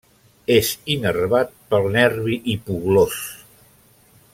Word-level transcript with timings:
És 0.53 0.69
innervat 0.93 1.53
pel 1.75 1.87
nervi 1.99 2.41
hipoglòs. 2.55 3.23